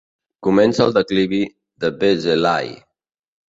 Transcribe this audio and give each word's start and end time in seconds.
Comença 0.45 0.81
el 0.85 0.95
declivi 0.95 1.43
de 1.85 1.93
Vézelay. 2.01 2.75